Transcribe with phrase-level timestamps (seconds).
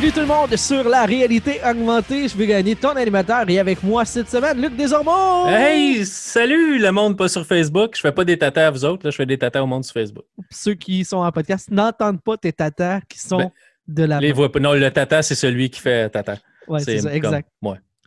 [0.00, 2.26] Bienvenue tout le monde sur la réalité augmentée.
[2.26, 5.46] Je vais gagner ton animateur et avec moi cette semaine, Luc Desormeaux.
[5.46, 7.92] Hey, salut le monde pas sur Facebook.
[7.96, 9.84] Je fais pas des tatas à vous autres, là, je fais des tatas au monde
[9.84, 10.24] sur Facebook.
[10.50, 13.50] Ceux qui sont en podcast n'entendent pas tes tatas qui sont Ben,
[13.88, 14.20] de la.
[14.20, 14.48] Les voix.
[14.58, 16.36] Non, le tata, c'est celui qui fait tata.
[16.66, 17.50] Ouais, c'est ça, exact.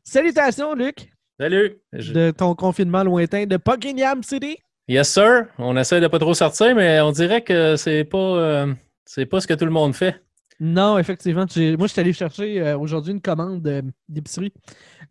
[0.03, 1.77] Salutations, Luc, Salut.
[1.93, 4.57] Je- de ton confinement lointain de Buckingham City.
[4.87, 5.45] Yes, sir.
[5.59, 8.73] On essaie de pas trop sortir, mais on dirait que c'est pas, euh,
[9.05, 10.22] c'est pas ce que tout le monde fait.
[10.59, 11.45] Non, effectivement.
[11.55, 14.53] Moi, je suis allé chercher euh, aujourd'hui une commande euh, d'épicerie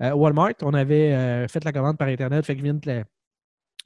[0.03, 0.55] euh, Walmart.
[0.63, 3.05] On avait fait la commande par Internet, fait qu'ils viennent te la-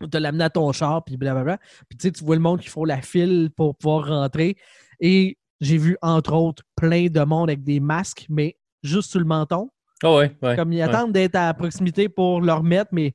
[0.09, 1.59] te l'amener à ton char, puis blablabla.
[1.88, 4.56] Puis tu sais, tu vois le monde qui font la file pour pouvoir rentrer.
[5.00, 9.25] Et j'ai vu, entre autres, plein de monde avec des masques, mais juste sur le
[9.27, 9.70] menton.
[10.05, 10.56] Oh ouais, ouais.
[10.56, 10.83] Comme ils ouais.
[10.83, 13.06] attendent d'être à proximité pour leur mettre, mais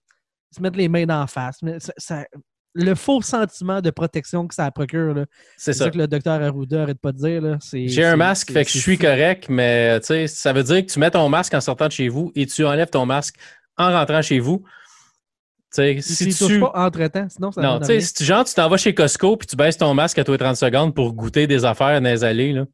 [0.52, 1.62] ils se mettent les mains d'en face.
[1.62, 2.26] Mais ça- ça-
[2.74, 5.26] le faux sentiment de protection que ça procure, là,
[5.58, 5.86] C'est c'est ça.
[5.86, 7.58] ça que le docteur Arruda arrête pas de dire.
[7.74, 9.04] J'ai un masque, fait que je suis fou.
[9.04, 12.32] correct, mais ça veut dire que tu mets ton masque en sortant de chez vous
[12.36, 13.36] et tu enlèves ton masque
[13.78, 14.64] en rentrant chez vous.
[15.74, 16.02] Tu sais, Tu
[16.34, 16.60] si tu.
[16.60, 19.48] pas entre-temps, sinon ça Non, tu sais, si genre, tu t'en vas chez Costco puis
[19.48, 22.52] tu baisses ton masque à toi 30 secondes pour goûter des affaires dans les allées,
[22.52, 22.66] là,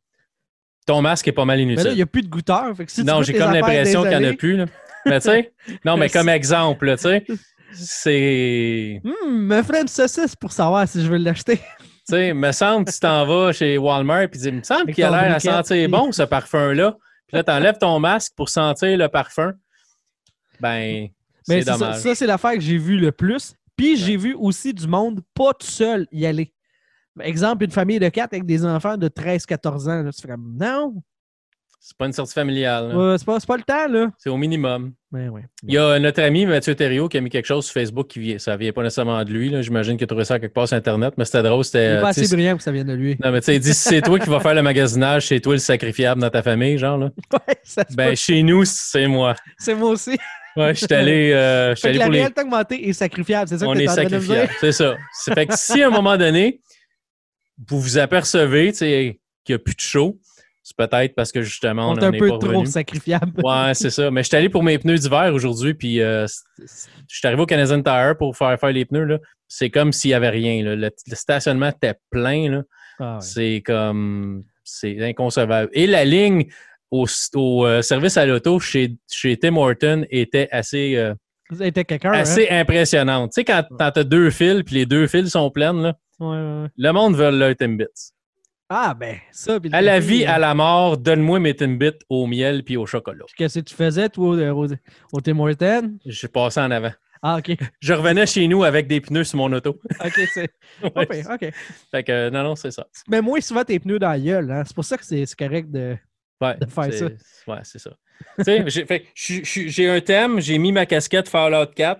[0.87, 1.91] ton masque est pas mal Mais là, inutile.
[1.91, 2.75] il n'y a plus de goûteur.
[2.75, 4.57] Fait que si tu non, j'ai les comme l'impression qu'il n'y en a plus.
[4.57, 4.65] Là.
[5.05, 5.53] Mais tu sais,
[5.85, 7.25] non, mais comme exemple, tu sais,
[7.73, 9.01] c'est.
[9.03, 11.59] Hum, me ferait une saucisse pour savoir si je veux l'acheter.
[12.09, 15.03] Tu sais, me semble que tu t'en vas chez Walmart et il me semble qu'il
[15.03, 16.95] a l'air à sentir bon, ce parfum-là.
[17.27, 19.51] Puis là, tu enlèves ton masque pour sentir le parfum.
[20.61, 21.09] Ben,
[21.49, 21.97] Mais c'est ça, dommage.
[21.97, 23.55] ça, c'est l'affaire que j'ai vu le plus.
[23.75, 26.53] Puis j'ai vu aussi du monde pas tout seul y aller.
[27.19, 30.03] Exemple, une famille de quatre avec des enfants de 13-14 ans.
[30.03, 30.95] là, tu fais comme non,
[31.79, 32.91] C'est pas une sortie familiale.
[32.93, 34.11] euh, c'est pas, c'est pas le temps, là.
[34.17, 34.93] C'est au minimum.
[35.13, 35.29] Ouais.
[35.63, 38.19] Il y a notre ami Mathieu Thériault qui a mis quelque chose sur Facebook qui
[38.19, 38.37] vient.
[38.39, 39.53] Ça vient pas nécessairement de lui.
[39.63, 41.61] J'imagine qu'il a trouvé ça quelque part sur Internet, mais c'était drôle.
[41.61, 41.79] Il C'était.
[41.95, 43.15] est pas assez brillant pour que ça vienne de lui.
[43.23, 45.39] Non, mais tu sais, il dit si c'est toi qui vas faire le magasinage, c'est
[45.39, 47.09] toi le sacrifiable dans ta famille, genre, là.
[47.33, 48.15] Ouais, ça se Ben, peut.
[48.15, 49.35] chez nous, c'est moi.
[49.57, 50.17] c'est moi aussi.
[50.57, 52.17] Ouais, je suis allé, euh, Fait que la les.
[52.17, 53.47] réalité augmentée est sacrifiable.
[53.47, 53.93] C'est ça que On tu est es dire?
[53.93, 54.49] sacrifiable.
[54.59, 54.95] C'est ça.
[55.13, 56.61] C'est fait que si à un moment donné,
[57.69, 59.15] vous vous apercevez, qu'il
[59.49, 60.19] n'y a plus de show,
[60.69, 62.65] c'est peut-être parce que justement, on On est un peu pas trop revenu.
[62.65, 63.31] sacrifiable.
[63.41, 64.11] Ouais, c'est ça.
[64.11, 66.25] Mais je suis allé pour mes pneus d'hiver aujourd'hui, puis euh,
[66.59, 66.65] je
[67.07, 69.19] suis arrivé au Canadian Tire pour faire faire les pneus.
[69.47, 70.61] C'est comme s'il n'y avait rien.
[70.65, 70.75] là.
[70.75, 72.51] Le, le stationnement était plein.
[72.51, 72.63] là.
[72.99, 73.21] Ah ouais.
[73.21, 74.43] C'est comme.
[74.65, 75.69] C'est inconcevable.
[75.71, 76.47] Et la ligne
[76.91, 81.13] au, au, euh, service à l'auto chez, chez Tim Horton était assez, euh,
[81.71, 82.19] quelqu'un, hein?
[82.19, 83.31] assez impressionnante.
[83.31, 86.27] Tu sais, quand tu as deux fils, puis les deux fils sont pleines, là, Ouais,
[86.27, 86.67] ouais, ouais.
[86.75, 87.85] le monde veut leur Timbits.
[88.69, 89.59] Ah, ben, ça.
[89.59, 93.25] puis À la vie, à la mort, donne-moi mes Timbits au miel puis au chocolat.
[93.37, 94.67] Qu'est-ce que tu faisais, toi, au, au,
[95.13, 95.97] au Tim Hortons?
[96.05, 96.91] Je passé en avant.
[97.21, 97.55] Ah, OK.
[97.81, 99.79] Je revenais chez nous avec des pneus sur mon auto.
[100.05, 100.49] OK, c'est.
[100.95, 101.23] Ouais.
[101.25, 101.51] OK, OK.
[101.91, 102.85] Fait que, euh, non, non, c'est ça.
[103.07, 104.63] Mais moins souvent tes pneus dans la gueule, hein?
[104.65, 105.97] C'est pour ça que c'est correct de.
[106.39, 107.05] Ouais, De faire ça.
[107.47, 107.91] Ouais, c'est ça.
[108.45, 111.99] tu sais, j'ai un thème, j'ai mis ma casquette Fallout 4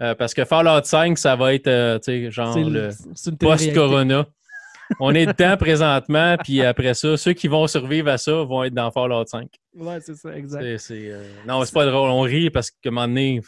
[0.00, 2.90] euh, parce que Fallout 5, ça va être, euh, tu sais, genre le
[3.38, 4.26] post-corona.
[5.00, 8.74] On est dedans présentement, puis après ça, ceux qui vont survivre à ça vont être
[8.74, 9.48] dans Fallout 5.
[9.74, 10.62] Ouais, c'est ça, exact.
[10.62, 12.10] C'est- c'est, euh, Non, c'est pas drôle.
[12.10, 13.40] On rit parce qu'à un moment donné,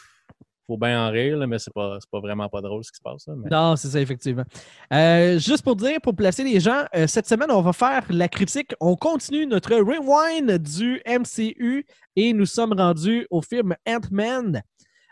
[0.66, 2.97] faut bien en rire, là, mais c'est pas, c'est pas vraiment pas drôle ce qui
[2.98, 3.27] se passe.
[3.27, 4.44] là, mais- Non, c'est ça, effectivement.
[4.93, 8.28] Euh, juste pour dire, pour placer les gens, euh, cette semaine, on va faire la
[8.28, 8.75] critique.
[8.81, 14.62] On continue notre rewind du MCU et nous sommes rendus au film Ant-Man.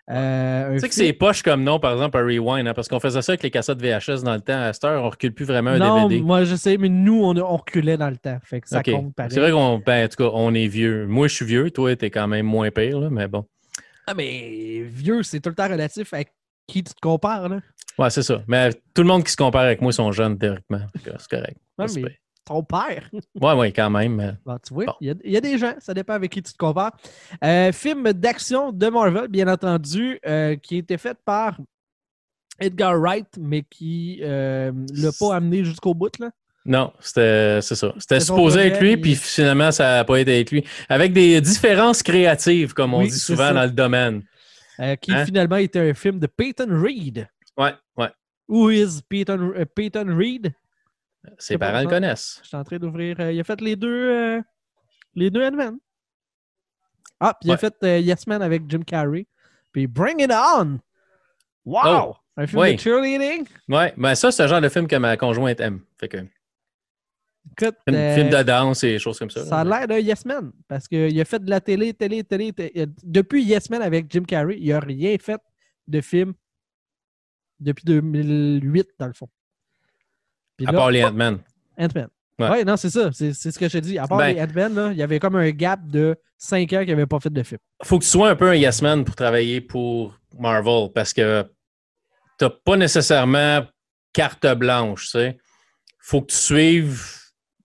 [0.09, 3.01] Euh, Tu sais que c'est poche comme nom, par exemple, un rewind, hein, parce qu'on
[3.01, 4.61] faisait ça avec les cassettes VHS dans le temps.
[4.61, 6.23] À cette heure, on recule plus vraiment un Non, DVD.
[6.23, 8.39] moi je sais, mais nous, on, on reculait dans le temps.
[8.45, 9.33] Fait que ça compte pareil.
[9.33, 11.07] C'est vrai qu'on, ben, en tout cas, on est vieux.
[11.07, 11.71] Moi, je suis vieux.
[11.73, 13.45] Toi, t'es quand même moins pire, là, mais bon.
[14.07, 16.23] Ah, mais vieux, c'est tout le temps relatif à
[16.69, 17.59] qui tu te compares, là.
[17.99, 18.43] Ouais, c'est ça.
[18.47, 20.55] Mais tout le monde qui se compare avec moi sont jeunes que
[21.19, 21.57] C'est correct.
[21.79, 21.87] Mais
[22.47, 23.11] ton père.
[23.41, 24.15] Ouais, ouais, quand même.
[24.15, 24.95] mais- Bon, tu vois, Bon.
[25.03, 26.97] il y, a- il y a des gens, ça dépend avec qui tu te compares.
[27.45, 31.59] Euh, film d'action de Marvel, bien entendu, euh, qui a été fait par
[32.59, 34.73] Edgar Wright, mais qui ne
[35.03, 36.19] l'a pas amené jusqu'au bout.
[36.19, 36.31] Là.
[36.65, 37.93] Non, c'était, c'est ça.
[37.99, 40.65] C'était supposé projet, être lui, puis- puis finalement, ça n'a pas été avec lui.
[40.89, 44.23] Avec des différences créatives, comme on Oui, dit souvent dans le domaine.
[44.81, 45.25] Euh, qui Hein?
[45.25, 47.29] finalement était un film de Peyton Reed.
[47.57, 48.09] Ouais, ouais.
[48.49, 50.53] Who is Peyton, euh, Peyton Reed?
[51.39, 52.39] Ses parents le connaissent.
[52.43, 53.19] Je suis en train d'ouvrir.
[53.21, 54.11] euh, il a fait les deux.
[54.11, 54.41] euh,
[55.15, 55.77] les deux Ant-Man.
[57.21, 59.27] Ah, puis il a fait euh, Yes Man avec Jim Carrey.
[59.73, 60.79] Puis Bring It On!
[61.65, 61.83] Wow!
[61.87, 62.77] Oh, Un film oui.
[62.77, 63.47] de cheerleading?
[63.69, 65.81] Ouais, ben ça, c'est le genre de film que ma conjointe aime.
[65.99, 66.19] Fait que,
[67.59, 69.45] Écoute, film, film de danse et des choses comme ça.
[69.45, 70.53] ça a l'air d'un Yes Man.
[70.69, 72.53] Parce qu'il a fait de la télé, télé, télé.
[72.53, 75.41] té- euh, Depuis Yes Man avec Jim Carrey, il n'a rien fait
[75.89, 76.35] de film
[77.61, 79.29] depuis 2008, dans le fond.
[80.57, 81.39] Puis À là, part les Ant-Man.
[81.79, 82.09] Ant-Man.
[82.39, 82.49] Ouais.
[82.51, 83.11] Ouais, non, c'est ça.
[83.13, 83.99] C'est c'est ce que je te dis.
[83.99, 86.91] À part Ben- les Ant-Man, il y avait comme un gap de 5 ans qui
[86.91, 87.59] n'avaient pas fait de film.
[87.83, 91.45] faut que tu sois un peu un yes man pour travailler pour Marvel parce que
[92.39, 93.65] t'as pas nécessairement
[94.13, 95.39] carte blanche, tu sais.
[95.99, 97.03] Faut que tu suives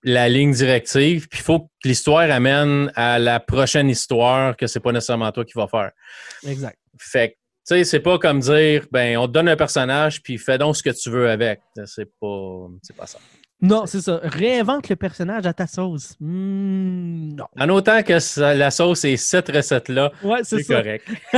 [0.03, 4.79] la ligne directive, puis il faut que l'histoire amène à la prochaine histoire que c'est
[4.79, 5.91] pas nécessairement toi qui vas faire.
[6.47, 6.77] Exact.
[6.97, 7.35] Fait que,
[7.67, 10.75] tu sais, c'est pas comme dire, ben, on te donne un personnage, puis fais donc
[10.77, 11.59] ce que tu veux avec.
[11.85, 12.67] C'est pas,
[12.97, 13.19] pas ça.
[13.63, 14.19] Non, c'est ça.
[14.23, 16.15] Réinvente le personnage à ta sauce.
[16.19, 17.45] Hmm, non.
[17.59, 21.07] En autant que ça- la sauce est cette recette-là, Ouais, c'est correct.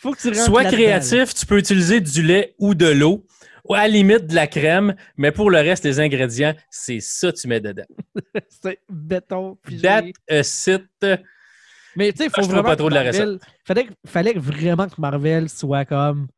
[0.00, 3.26] Faut que tu Sois créatif, tu peux utiliser du lait ou de l'eau,
[3.64, 7.30] ou à la limite de la crème, mais pour le reste, les ingrédients, c'est ça
[7.30, 7.84] que tu mets dedans.
[8.62, 9.58] C'est béton.
[9.62, 9.82] pigé.
[9.82, 10.84] That a sit.
[11.96, 12.62] Mais tu sais, il faut vraiment.
[12.64, 16.28] pas trop que de la Marvel- Fallait, fallait vraiment que Marvel soit comme.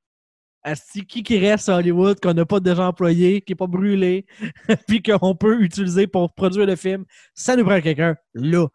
[0.63, 4.27] Asti, qui qui reste à Hollywood, qu'on n'a pas déjà employé, qui n'est pas brûlé,
[4.89, 7.05] puis qu'on peut utiliser pour produire le film,
[7.35, 8.67] ça nous prend quelqu'un là.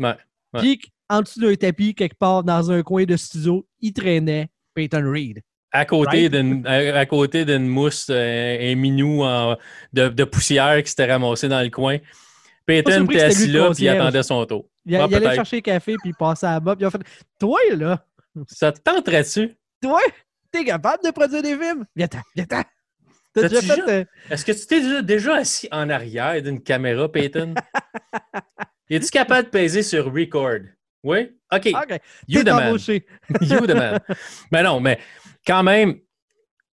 [0.00, 0.14] Ouais,
[0.54, 0.60] ouais.
[0.60, 5.08] Puis en dessous d'un tapis, quelque part dans un coin de studio, il traînait Peyton
[5.08, 5.40] Reed.
[5.70, 6.32] À côté Right?
[6.32, 9.56] d'une à, à côté d'une mousse, euh, un minou en-
[9.92, 11.98] de, de poussière qui s'était ramassé dans le coin.
[12.66, 14.66] Peyton était assis là, puis il attendait son tour.
[14.86, 16.90] Il, Ah, il allait chercher le café, puis il passait à bas, puis il a
[16.90, 17.02] fait
[17.38, 18.04] Toi, là,
[18.48, 19.56] Ça te tenterait-tu?
[19.82, 20.00] toi,
[20.50, 21.84] t'es capable de produire des films?
[21.94, 22.62] Viens-t'en, viens-t'en.
[23.34, 23.80] T'as T'as-tu déjà fait.
[23.82, 27.54] déjà- euh, Est-ce que tu t'es déjà, déjà assis en arrière d'une caméra, Peyton?
[28.88, 30.60] Es-tu capable de peser sur record?
[31.02, 31.36] Oui?
[31.52, 31.66] OK.
[32.28, 32.76] You the man.
[33.40, 33.98] You the man.
[34.52, 34.98] Mais non, mais
[35.46, 35.98] quand même,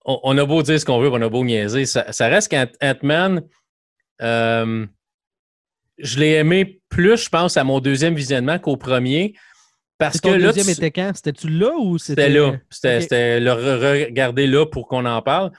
[0.06, 2.50] on, on a beau dire ce qu'on veut, on a beau niaiser, ça, ça reste
[2.50, 3.44] qu'Ant-Man,
[4.22, 4.86] euh,
[5.98, 9.34] je l'ai aimé plus, je pense, à mon deuxième visionnement qu'au premier.
[9.98, 11.12] Parce que là, deuxième tu- était quand?
[11.16, 12.24] C'était-tu là ou c'était.
[12.70, 13.02] c'était là.
[13.02, 15.52] C'était le re- regarder là pour qu'on en parle.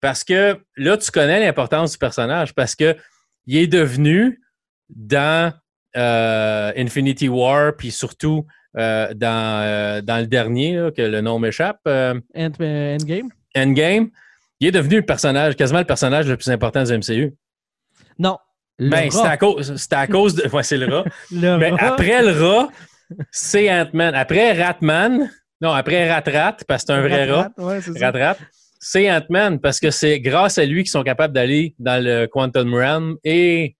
[0.00, 2.96] Parce que là, tu connais l'importance du personnage parce que
[3.46, 4.40] il est devenu
[4.88, 5.52] dans
[5.96, 8.46] euh, Infinity War, puis surtout
[8.76, 11.80] euh, dans, euh, dans le dernier, là, que le nom m'échappe,
[12.36, 13.28] Endgame?
[13.56, 14.10] Endgame,
[14.60, 17.34] il est devenu le personnage, quasiment le personnage le plus important du MCU.
[18.20, 18.38] Non.
[18.78, 19.30] Ben, c'était rat.
[19.32, 20.48] à, cause- à cause de.
[20.48, 21.04] Ouais, c'est le rat.
[21.32, 21.78] Le Mais rat.
[21.94, 22.68] après le rat,
[23.30, 24.14] c'est Ant-Man.
[24.14, 25.30] Après Ratman,
[25.60, 27.50] non, après Rat-Rat, parce que c'est un vrai rat.
[27.58, 28.04] Ouais, c'est.
[28.04, 28.36] Rat-Rat,
[28.78, 32.72] c'est Ant-Man parce que c'est grâce à lui qu'ils sont capables d'aller dans le Quantum
[32.74, 33.74] Realm et.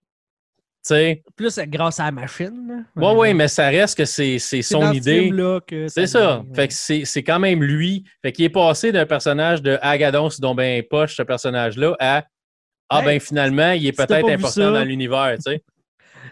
[0.86, 2.84] Tu sais, Plus grâce à la machine.
[2.96, 3.08] là.
[3.12, 5.30] ouais, ouais, mais ça reste que c'est c'est C'est son idée.
[5.88, 6.42] C'est ça.
[6.54, 8.04] Fait que c'est c'est quand même lui.
[8.22, 12.24] Fait qu'il est passé d'un personnage de Agadon, dont ben poche, ce personnage-là, à
[12.90, 15.62] Ah Hey, ben finalement, il est si peut-être important ça- dans l'univers, tu sais.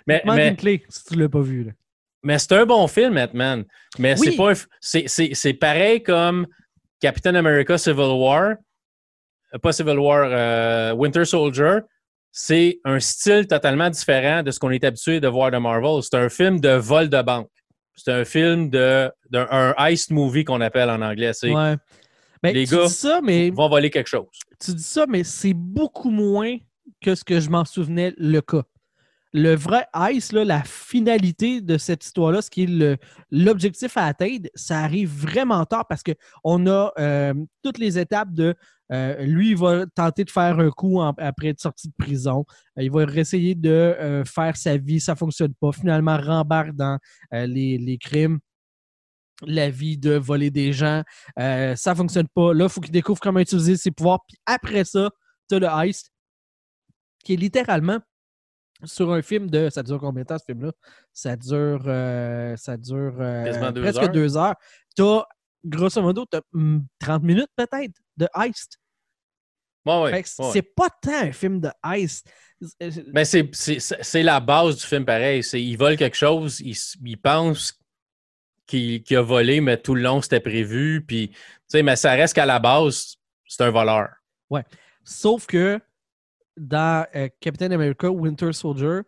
[0.07, 1.65] Mais, mais, une clé si tu l'as pas vu.
[1.65, 1.73] Là.
[2.23, 3.65] mais c'est un bon film, Ant-Man.
[3.99, 4.29] Mais Oui.
[4.31, 6.47] c'est pas c'est- c'est c'est pareil comme
[7.01, 8.55] Captain America Civil War.
[9.55, 11.79] Euh, Pas Civil War, euh, Winter Soldier.
[12.33, 16.03] C'est un style totalement différent de ce qu'on est habitué de voir de Marvel.
[16.03, 17.49] C'est un film de vol de banque.
[17.95, 21.33] C'est un film de, un heist movie qu'on appelle en anglais.
[21.33, 21.77] C'est Ouais.
[22.43, 24.27] Ben, Les tu gars, dis ça, mais ils vont voler quelque chose.
[24.61, 26.57] tu dis ça, mais c'est beaucoup moins
[27.01, 28.63] que ce que je m'en souvenais le cas.
[29.33, 32.99] Le vrai Ice, là, la finalité de cette histoire-là, ce qui est
[33.31, 38.55] l'objectif à atteindre, ça arrive vraiment tard parce qu'on a euh, toutes les étapes de
[38.93, 42.47] euh, lui, il va tenter de faire un coup en- après être sorti de prison.
[42.79, 45.73] Euh, il va essayer de euh, faire sa vie, ça ne fonctionne pas.
[45.73, 46.99] Finalement, rembarque dans
[47.33, 48.39] les, les crimes
[49.43, 51.03] la vie de voler des gens.
[51.39, 52.55] Euh, ça fonctionne pas.
[52.55, 54.21] Là, il faut qu'il découvre comment utiliser ses pouvoirs.
[54.29, 55.11] Puis après ça,
[55.49, 56.11] tu as le heist,
[57.25, 57.99] qui est littéralement
[58.85, 59.69] sur un film de.
[59.71, 60.73] Ça dure combien de temps ce film-là?
[61.13, 61.83] Ça dure.
[61.87, 64.09] euh, ça dure euh, deux presque heures.
[64.13, 64.55] deux heures.
[64.97, 65.25] Tu as,
[65.65, 68.79] grosso modo, t'as, hum, 30 minutes peut-être de heist.
[69.85, 70.51] Ouais, ouais, Fait que ouais.
[70.53, 72.29] C'est pas tant un film de heist.
[72.83, 75.45] Euh, Ben, c'est, la base du film pareil.
[75.45, 77.17] C'est, il vole quelque chose, il, s- il
[78.67, 81.05] qu'il a volé, mais tout le long, c'était prévu.
[81.07, 81.37] Puis, tu
[81.69, 84.09] sais, mais ça reste qu'à la base, c'est un voleur.
[85.05, 85.79] Sauf que
[86.57, 89.01] dans euh, Captain America Winter Soldier,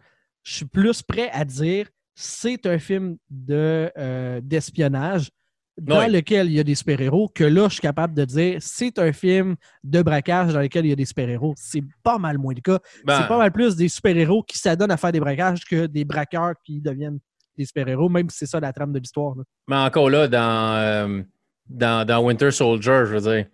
[0.45, 5.31] je suis plus prêt à dire c'est un film de, euh, d'espionnage
[5.77, 6.11] dans Oui.
[6.13, 9.13] lequel il y a des super-héros que là, je suis capable de dire c'est un
[9.13, 11.55] film de braquage dans lequel il y a des super-héros.
[11.57, 12.79] C'est pas mal moins le cas.
[13.05, 16.05] Ben, C'est pas mal plus des super-héros qui s'adonnent à faire des braquages que des
[16.05, 17.19] braqueurs qui deviennent
[17.59, 19.35] des super-héros, même si c'est ça la trame de l'histoire.
[19.69, 21.23] mais encore là, dans, euh,
[21.69, 23.47] dans, dans Winter Soldier, je veux dire,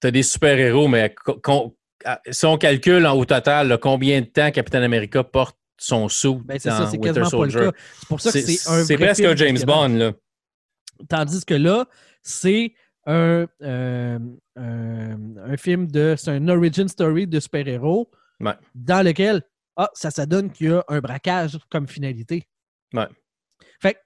[0.00, 1.14] t'as des super-héros, mais
[2.30, 6.42] si on calcule en- au total là, combien de temps Captain America porte son sou
[6.44, 7.70] Ben, dans ça, Winter Soldier?
[8.00, 9.58] C'est pour ça que c'est, un c'est presque un James.
[9.66, 9.88] Bond.
[9.88, 10.12] Là.
[11.08, 11.86] Tandis que là,
[12.22, 12.74] c'est
[13.06, 14.18] un, euh,
[14.56, 16.14] un, un film de.
[16.18, 18.10] C'est un origin story de super-héros
[18.40, 18.52] Ouais.
[18.74, 19.42] dans lequel,
[19.76, 22.44] ah, ça, ça donne qu'il y a un braquage comme finalité.
[22.92, 23.08] Ouais.
[23.80, 23.98] Fait que-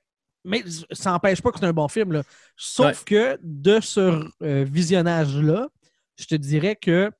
[0.44, 2.12] mais ça n'empêche pas que c'est un bon film.
[2.12, 2.22] Là.
[2.56, 5.68] Sauf que de ce euh, visionnage-là,
[6.18, 7.10] je te dirais que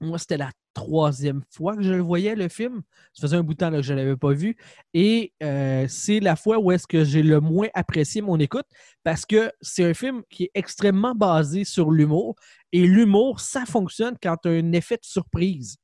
[0.00, 2.82] moi, c'était la troisième fois que je le voyais, le film.
[3.12, 4.56] Ça faisait un bout de temps là, que je ne l'avais pas vu.
[4.94, 8.66] Et euh, c'est la fois où est-ce que j'ai le moins apprécié mon écoute
[9.04, 12.36] parce que c'est un film qui est extrêmement basé sur l'humour.
[12.72, 15.76] Et l'humour, ça fonctionne quand tu as un effet de surprise.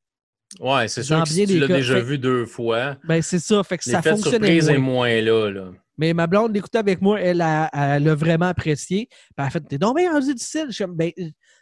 [0.60, 3.62] Ouais, c'est sûr que si tu l'as déjà fait- vu deux fois, Ben, c'est ça.
[3.64, 5.20] Fait que ça surprise est moins.
[5.20, 5.50] là.
[5.50, 5.70] là.
[5.98, 9.08] Mais ma blonde l'écoutait avec moi, elle a, elle a vraiment apprécié.
[9.36, 10.68] Elle a fait T'es donc bien rendu difficile.
[10.70, 11.10] Je, Ben,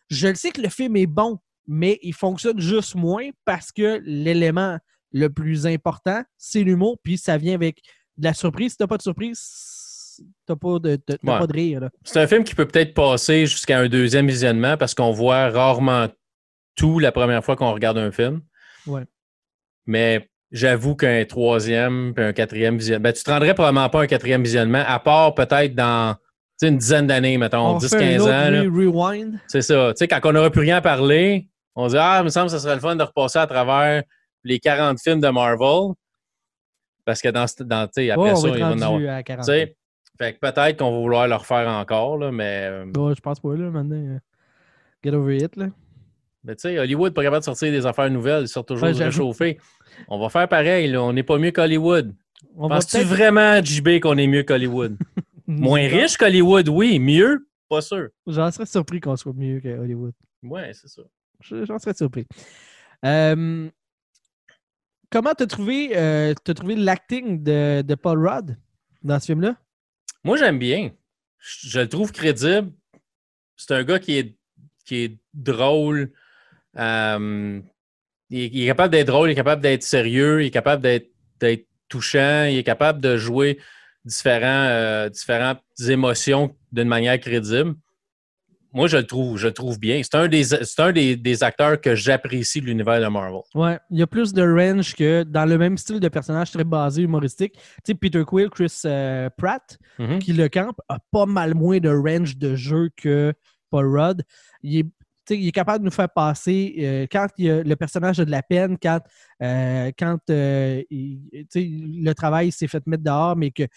[0.09, 4.01] je le sais que le film est bon, mais il fonctionne juste moins parce que
[4.05, 4.79] l'élément
[5.13, 7.81] le plus important, c'est l'humour, puis ça vient avec
[8.19, 8.73] de la surprise.
[8.73, 9.41] Si t'as pas de surprise,
[10.47, 11.17] t'as pas de, Ouais.
[11.23, 11.89] pas de rire.
[12.05, 16.09] C'est un film qui peut peut-être passer jusqu'à un deuxième visionnement parce qu'on voit rarement
[16.77, 18.43] tout la première fois qu'on regarde un film.
[18.87, 19.05] Ouais.
[19.87, 24.07] Mais j'avoue qu'un troisième puis un quatrième visionnement, ben, tu te rendrais probablement pas un
[24.07, 26.17] quatrième visionnement, à part peut-être dans
[26.63, 27.87] une dizaine d'années, mettons, On fait
[28.19, 28.77] 10-15 un autre ans.
[28.77, 29.41] rewind.
[29.47, 29.93] C'est ça.
[29.93, 32.47] Tu sais, quand on n'aura plus rien à parler, on dit Ah, il me semble
[32.47, 34.03] que ce serait le fun de repasser à travers
[34.45, 35.93] les 40 films de Marvel.
[37.05, 38.91] Parce que dans, ce- dans après on ça, va il être va en avoir.
[38.93, 39.45] rendu Tu à 40.
[39.45, 39.77] sais,
[40.19, 42.65] fait que peut-être qu'on va vouloir le refaire encore, là, mais.
[42.71, 43.97] euh, je pense pas, là, maintenant.
[43.97, 44.19] euh,
[45.05, 45.67] Get over it, là.
[46.47, 48.93] Mais tu sais, Hollywood pas capable de sortir des affaires nouvelles, ils sortent toujours Ouais,
[48.93, 49.59] réchauffer.
[50.09, 51.03] On va faire pareil, là.
[51.03, 52.15] on n'est pas mieux qu'Hollywood.
[52.57, 54.97] Penses-tu vraiment, JB, qu'on est mieux qu'Hollywood?
[55.47, 56.99] Moins riche qu'Hollywood, oui.
[56.99, 58.09] Mieux, pas sûr.
[58.27, 60.13] J'en serais surpris qu'on soit mieux que Hollywood.
[60.43, 61.03] Ouais, c'est ça.
[61.41, 62.27] Je- J'en serais surpris.
[63.05, 63.69] Euh,
[65.11, 68.57] comment t'as trouvé, euh, t'as trouvé l'acting de, de Paul Rudd
[69.03, 69.57] dans ce film-là?
[70.25, 70.91] Moi, j'aime bien.
[71.39, 72.73] Je, je le trouve crédible.
[73.57, 74.37] C'est un gars qui est,
[74.85, 76.13] qui est drôle.
[76.79, 77.61] Euh,
[78.31, 80.83] il, est, il est capable d'être drôle, il est capable d'être sérieux, il est capable
[80.83, 83.59] d'être touchant, il est capable de jouer
[84.05, 87.75] différents, euh, différentes émotions d'une manière crédible.
[88.73, 90.03] Moi, je le trouve, je le trouve bien.
[90.03, 93.41] C'est un des, un des, des acteurs que j'apprécie de l'univers de Marvel.
[93.55, 96.65] Ouais, il y a plus de range que dans le même style de personnage très
[96.65, 97.55] basé humoristique.
[97.55, 100.19] Tu sais, Peter Quill, Chris euh, Pratt, Mhm.
[100.19, 103.33] qui le campe, a pas mal moins de range de jeu que
[103.71, 104.23] Paul Rudd.
[104.63, 104.87] Il est,
[105.31, 108.77] il est capable de nous faire passer euh, quand le personnage a de la peine,
[108.81, 109.01] quand,
[109.43, 113.69] euh, quand euh, le travail s'est fait mettre dehors, mais qu'il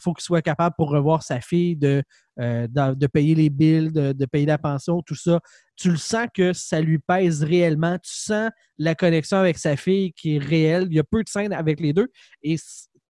[0.00, 2.02] faut qu'il soit capable pour revoir sa fille, de,
[2.38, 5.40] de, payer les billes, de, payer la pension, tout ça.
[5.76, 7.98] Tu le sens que ça lui pèse réellement.
[7.98, 10.86] Tu sens la connexion avec sa fille qui est réelle.
[10.90, 12.08] Il y a peu de scènes avec les deux
[12.42, 12.56] et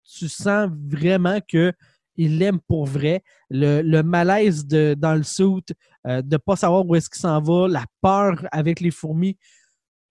[0.05, 1.73] tu sens vraiment que
[2.19, 3.23] il l'aime pour vrai.
[3.49, 5.65] Le, le malaise de, dans le suit,
[6.09, 9.37] euh, de ne pas savoir où est-ce qu'il s'en va, la peur avec les fourmis,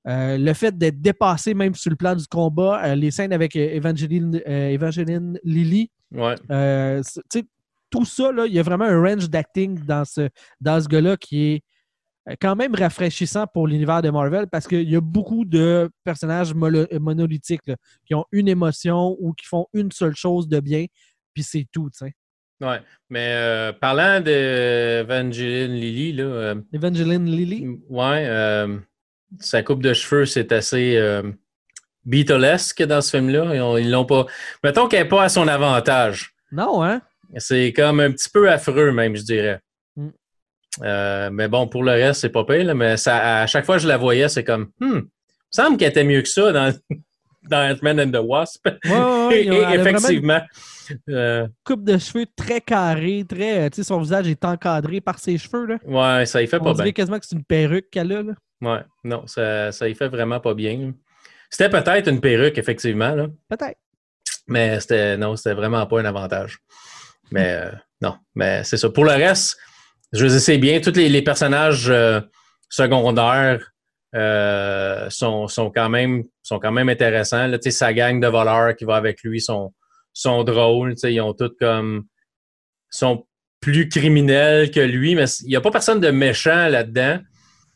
[0.07, 3.55] euh, le fait d'être dépassé même sur le plan du combat, euh, les scènes avec
[3.55, 6.35] Evangeline, Evangeline Lilly, Ouais.
[7.89, 10.29] tout ça, il y a vraiment un range d'acting dans ce,
[10.61, 11.63] dans ce gars-là qui est
[12.39, 17.67] quand même rafraîchissant pour l'univers de Marvel parce qu'il y a beaucoup de personnages monolithiques
[17.67, 17.75] là,
[18.05, 20.85] qui ont une émotion ou qui font une seule chose de bien,
[21.33, 21.89] puis c'est tout.
[22.61, 22.79] Ouais.
[23.09, 28.77] Mais euh, parlant de Evangeline Lilly, là, euh, Evangeline Lilly, Ouais, euh,
[29.39, 30.99] sa coupe de cheveux, c'est assez
[32.05, 33.53] Beatlesque dans ce film-là.
[33.55, 34.25] Ils ont- Ils l'ont pas.
[34.63, 36.33] Mettons qu'elle n'est pas à son avantage.
[36.51, 37.01] non, hein?
[37.39, 39.59] C'est comme un petit peu affreux, même, je dirais.
[39.97, 41.29] Mm.
[41.31, 42.63] Mais bon, pour le reste, c'est pas pire.
[42.63, 45.07] là, mais ça, à chaque fois que je la voyais, c'est comme, hmm, il me
[45.51, 46.73] semble qu'elle était mieux que ça dans,
[47.43, 48.65] dans Ant-Man and the Wasp.
[48.65, 50.41] Ouais, ouais, ouais, Et, vraiment effectivement,
[51.09, 53.65] euh, coupe de cheveux très carrée, très.
[53.65, 55.65] euh, Tu sais, son visage est encadré par ses cheveux.
[55.65, 55.77] Là.
[55.85, 56.91] ouais, ça y fait On pas dirait bien.
[56.93, 58.23] quasiment que c'est une perruque qu'elle a.
[58.23, 58.33] Là.
[58.61, 60.93] Ouais, non, ça, ça y fait vraiment pas bien.
[61.49, 63.27] C'était peut-être une perruque, effectivement, là.
[63.49, 63.77] Peut-être.
[64.47, 66.57] Mais c'était non, c'était vraiment pas un avantage.
[67.31, 68.89] Mais euh, non, mais c'est ça.
[68.89, 69.57] Pour le reste,
[70.13, 70.79] je dire, c'est bien.
[70.79, 72.21] Tous les, les personnages euh,
[72.69, 73.71] secondaires
[74.15, 77.47] euh, sont, sont, quand même, sont quand même intéressants.
[77.47, 79.73] Là, tu sais, sa gang de voleurs qui va avec lui sont,
[80.21, 80.95] sont drôles.
[81.03, 82.05] Ils ont tous comme.
[82.89, 83.25] sont
[83.59, 87.19] plus criminels que lui, mais il n'y a pas personne de méchant là-dedans.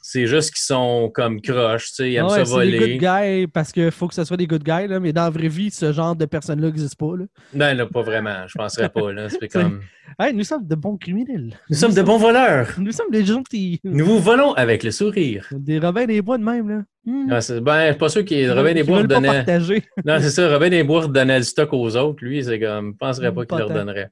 [0.04, 2.78] C'est juste qu'ils sont comme croches, tu sais, ils aiment Ah ouais, ça c'est des
[2.80, 2.98] voler.
[2.98, 5.30] good guys parce qu'il faut que ce soit des good guys, là, mais dans la
[5.30, 7.16] vraie vie, ce genre de personnes-là n'existe pas.
[7.18, 7.26] Là.
[7.54, 8.48] Non, là, pas vraiment.
[8.48, 9.12] Je penserais pas.
[9.14, 9.28] Là.
[9.30, 9.82] C'est comme...
[10.20, 11.54] Hey, nous sommes de bons criminels.
[11.70, 12.68] Nous sommes de bons voleurs.
[12.80, 13.80] Nous sommes des gentils.
[13.84, 15.48] Nous vous volons avec le sourire.
[15.52, 16.82] Des Robin des Bois de même, là.
[17.06, 17.28] Hmm.
[17.32, 19.28] Ah, c'est- ben, suis pas sûr qu'il Qui Robin des Bois redonnait.
[19.28, 19.84] partager.
[20.06, 20.52] Non, c'est ça.
[20.52, 22.24] Robin des Bois redonnait le stock aux autres.
[22.26, 22.94] Lui, c'est comme.
[22.94, 23.76] Je penserais pas qu'il Pas leur tant.
[23.76, 24.10] donnerait.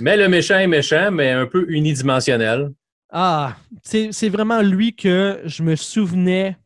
[0.00, 2.70] Mais le méchant est méchant, mais un peu unidimensionnel.
[3.10, 6.56] Ah, c'est vraiment lui que je me souvenais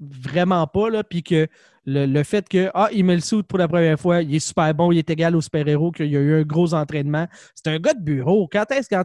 [0.00, 1.48] vraiment pas, là, puis que
[1.86, 4.74] le, fait que, ah, il met le suit pour la première fois, il est super
[4.74, 7.26] bon, il est égal au super-héros, qu'il y a eu un gros entraînement.
[7.54, 8.48] C'est un gars de bureau.
[8.50, 8.96] Quand est-ce que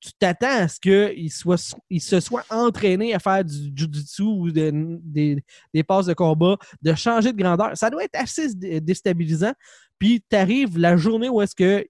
[0.00, 4.50] tu t'attends à ce qu'il soit, il se soit entraîné à faire du jujitsu ou
[4.50, 4.72] des,
[5.72, 7.72] des, passes de combat, de changer de grandeur?
[7.74, 9.52] Ça doit être assez déstabilisant.
[9.98, 11.86] Puis tu arrives la journée où est-ce que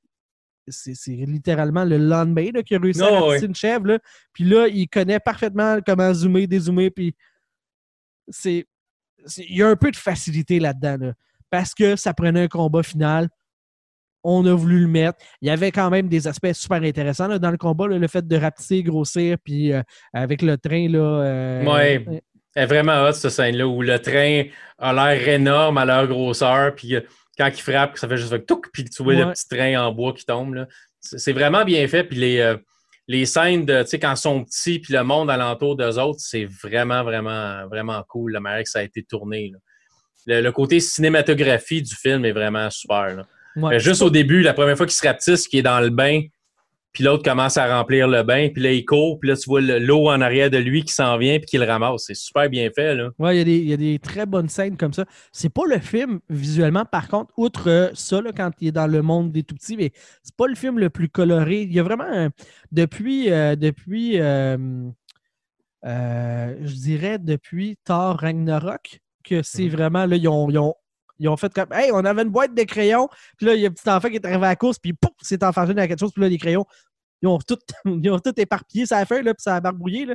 [0.68, 3.99] c'est littéralement le lendemain qu'il a réussi à oh, une chèvre.
[4.33, 6.90] Puis là, il connaît parfaitement comment zoomer, dézoomer.
[6.90, 7.14] Puis
[8.28, 8.66] c'est.
[9.38, 11.12] Il y a un peu de facilité là-dedans.
[11.50, 13.28] parce que ça prenait un combat final.
[14.23, 15.18] On a voulu le mettre.
[15.40, 17.87] Il y avait quand même des aspects super intéressants dans le combat.
[17.87, 20.88] le fait de rapetisser, grossir, puis euh, avec le train.
[20.88, 22.21] Là, euh, oui.
[22.56, 24.44] C'est vraiment hot, cette scène-là, où le train
[24.78, 26.75] a l'air énorme à leur grosseur.
[26.75, 26.97] Puis
[27.36, 29.92] quand il frappe, ça fait juste un touc, puis tu vois le petit train en
[29.92, 30.66] bois qui tombe.
[31.00, 32.04] C'est vraiment bien fait.
[32.04, 32.56] Puis les, euh,
[33.08, 36.20] les scènes de, tu sais, quand ils sont petits, puis le monde alentour d'eux autres,
[36.20, 39.52] c'est vraiment, vraiment, vraiment cool, la manière que ça a été tourné.
[40.26, 43.26] Le, côté cinématographie du film est vraiment super.
[43.76, 46.22] juste au début, la première fois qu'il se rapetisse, qui est dans le bain,
[46.94, 49.60] puis l'autre commence à remplir le bain, puis là, il court, puis là, tu vois
[49.60, 52.04] l'eau en arrière de lui qui s'en vient, puis qui le ramasse.
[52.06, 53.10] C'est super bien fait, là.
[53.18, 55.04] Ouais, il y, a des très bonnes scènes comme ça.
[55.32, 58.86] C'est pas le film, visuellement, par contre, outre euh, ça, là, quand il est dans
[58.86, 61.62] le monde des tout-petits, mais c'est pas le film le plus coloré.
[61.62, 62.28] Il y a vraiment,
[62.70, 64.20] depuis, euh, depuis
[65.84, 69.70] euh, je dirais, depuis Thor Ragnarok, que c'est mhm.
[69.70, 70.74] vraiment, là, ils ont, ils ont
[71.37, 73.09] fait comme Hey, on avait une boîte de crayons.
[73.37, 74.92] Puis là, il y a un petit enfant qui est arrivé à la course, puis
[74.92, 76.12] pouf, c'est enfargé dans quelque chose.
[76.12, 76.64] Puis là, les crayons,
[77.23, 80.06] ils ont tout, ils ont tout éparpillé ça a fait, là, puis ça a barbouillé.
[80.06, 80.14] Là,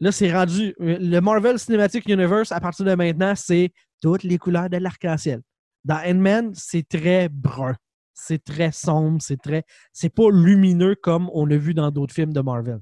[0.00, 0.74] là c'est rendu.
[0.78, 5.42] Le Marvel Cinematic Universe, à partir de maintenant, c'est toutes les couleurs de l'arc-en-ciel.
[5.84, 7.74] Dans Ant-Man, c'est très brun.
[8.14, 9.18] C'est très sombre.
[9.22, 9.64] C'est très.
[9.92, 12.80] C'est pas lumineux comme on a vu dans d'autres films de Marvel.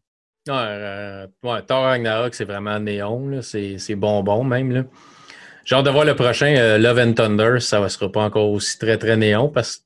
[0.48, 3.40] Ouais, euh, ouais Thor Ragnarok, c'est vraiment néon.
[3.42, 4.72] C'est bonbon même.
[4.72, 4.84] Là.
[5.68, 7.60] J'ai hâte de voir le prochain, euh, Love and Thunder.
[7.60, 9.82] Ça ne sera pas encore aussi très, très néon parce que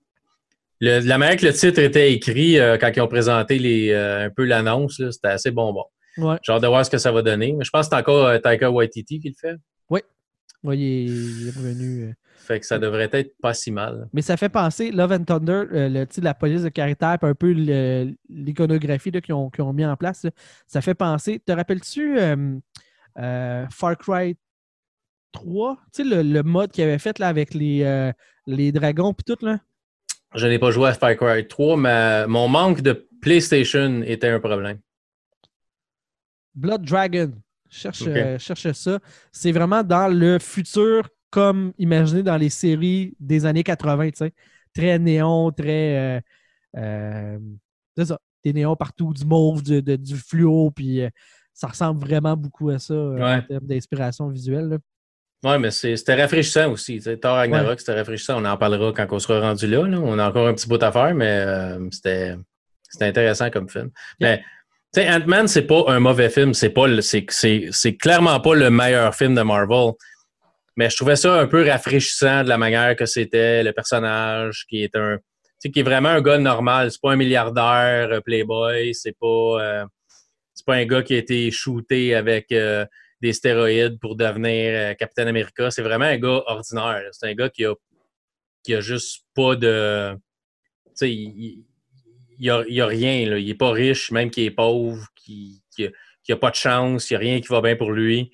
[0.80, 4.30] la manière que le titre était écrit euh, quand ils ont présenté les, euh, un
[4.30, 5.82] peu l'annonce, c'était assez bonbon.
[6.18, 6.36] Ouais.
[6.42, 7.52] J'ai hâte de voir ce que ça va donner.
[7.52, 9.56] Mais je pense que c'est encore Taika Waititi qui le fait.
[9.90, 9.98] Oui.
[10.62, 12.14] Oui, il est, revenu.
[12.36, 14.06] Fait que ça devrait être pas si mal.
[14.12, 17.50] Mais ça fait penser, Love and Thunder, le, la police de caractère, un peu
[18.28, 20.26] l'iconographie qu'ils ont, ont, mis en place,
[20.68, 21.42] ça fait penser.
[21.44, 22.18] Te rappelles-tu
[23.16, 24.36] Far Cry
[25.32, 28.12] 3, tu sais, le, mode qu'il avait fait là, avec les, euh,
[28.46, 29.58] les dragons et tout, là?
[30.34, 34.40] Je n'ai pas joué à Far Cry 3, mais mon manque de PlayStation était un
[34.40, 34.78] problème.
[36.54, 37.32] Blood Dragon.
[37.68, 38.98] Cherche, euh, cherche ça.
[39.30, 44.32] C'est vraiment dans le futur comme imaginé dans les séries des années 80, tu sais.
[44.74, 46.22] Très néon, très.
[46.76, 47.38] Euh,
[47.96, 48.18] c'est ça.
[48.44, 51.02] Des néons partout, du mauve, du, du fluo, puis
[51.52, 54.68] ça ressemble vraiment beaucoup à ça en termes d'inspiration visuelle.
[54.68, 54.78] Là.
[55.44, 57.00] Oui, mais c'était rafraîchissant aussi.
[57.20, 58.40] Thor Ragnarok, c'était rafraîchissant.
[58.40, 60.92] On en parlera quand on sera rendu là, On a encore un petit bout à
[60.92, 62.36] faire, mais euh, c'était
[63.00, 63.90] intéressant comme film.
[64.20, 64.42] Mais
[64.96, 66.54] Ant-Man, c'est pas un mauvais film.
[66.54, 69.92] C'est pas c'est clairement pas le meilleur film de Marvel.
[70.76, 74.84] Mais je trouvais ça un peu rafraîchissant de la manière que c'était, le personnage qui
[74.84, 75.18] est un.
[75.60, 76.92] qui est vraiment un gars normal.
[76.92, 78.94] C'est pas un milliardaire euh, playboy.
[78.94, 79.26] C'est pas.
[79.60, 79.84] Euh,
[80.54, 82.52] c'est pas un gars qui a été shooté avec
[83.22, 85.70] des stéroïdes pour devenir euh, Capitaine America.
[85.70, 87.04] C'est vraiment un gars ordinaire.
[87.12, 87.74] C'est un gars qui a,
[88.64, 90.14] qui a juste pas de.
[90.14, 91.64] Tu sais, il,
[92.38, 93.30] il, a, a, rien.
[93.30, 93.38] Là.
[93.38, 95.62] Il est pas riche, même qu'il est pauvre, qui
[96.24, 98.30] qui a, pas de chance, il n'y a rien qui va bien pour lui.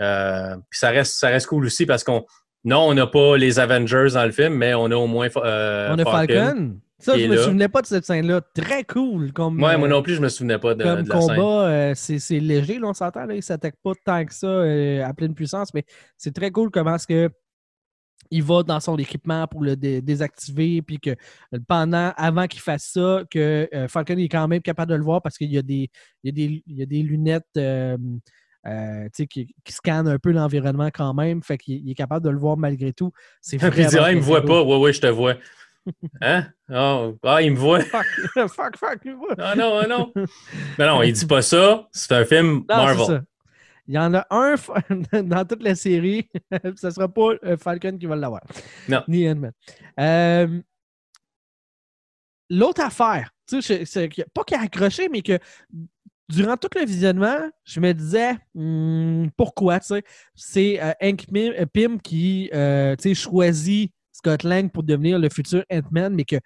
[0.00, 2.26] Euh, puis ça reste, ça reste cool aussi parce qu'on.
[2.64, 5.28] Non, on n'a pas les Avengers dans le film, mais on a au moins.
[5.36, 6.78] Euh, on a Falcon.
[7.02, 8.40] Ça, je me souvenais pas de cette scène-là.
[8.54, 9.32] Très cool.
[9.32, 12.38] Comme, ouais, moi euh, non plus, je me souvenais pas de, comme combat, euh, c'est
[12.38, 13.28] léger, là, on s'entend.
[13.28, 15.84] Il ne s'attaque pas tant que ça euh, à pleine puissance, mais
[16.16, 17.30] c'est très cool comment est-ce que
[18.30, 21.10] il va dans son équipement pour le désactiver, puis que
[21.68, 25.36] pendant, avant qu'il fasse ça, que Falcon est quand même capable de le voir parce
[25.36, 25.90] qu'il y, a des,
[26.24, 27.44] il y, a des lunettes
[29.12, 29.26] qui,
[29.62, 32.94] qui, scannent un peu l'environnement quand même, fait qu'il est capable de le voir malgré
[32.94, 33.12] tout.
[33.42, 35.34] C'est il dit, ah, il me voit pas, ouais, ouais, je te vois.
[36.20, 36.46] Hein?
[36.70, 37.80] Oh, ah, il me voit.
[37.84, 38.06] Fuck,
[38.48, 39.34] fuck, fuck, il me voit.
[39.38, 40.12] Ah non, ah non.
[40.78, 41.88] Mais non, il dit pas ça.
[41.92, 43.24] C'est un film Marvel.
[43.88, 44.54] Il y en a un
[45.22, 46.28] dans toute la série.
[46.76, 48.42] Ce ne sera pas euh, Falcon qui va l'avoir.
[48.88, 49.02] Non.
[49.08, 49.52] Ni Ant-Man.
[49.98, 50.60] Euh,
[52.48, 53.84] l'autre affaire, tu sais,
[54.32, 55.38] pas qu'il a accroché, mais que
[56.28, 60.04] durant tout le visionnement, je me disais hmm, pourquoi, tu sais?
[60.34, 61.26] C'est euh, Hank
[61.72, 62.50] Pym qui
[63.14, 63.92] choisit
[64.24, 66.36] Scott Lang pour devenir le futur Ant-Man, mais que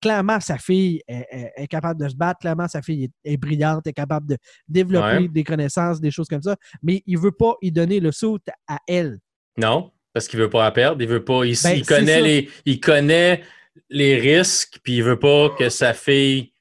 [0.00, 3.36] clairement, sa fille est, est- est capable de se battre, clairement, sa fille est, est
[3.36, 4.36] brillante, est capable de
[4.68, 5.28] développer Ouais.
[5.28, 8.78] des connaissances, des choses comme ça, mais il veut pas y donner le saut à
[8.88, 9.18] elle.
[9.58, 11.02] Non, parce qu'il veut pas la perdre.
[11.02, 11.44] Il veut pas.
[11.44, 13.42] Il, Ben, il connaît les, il connaît
[13.90, 16.52] les risques, puis il veut pas que sa fille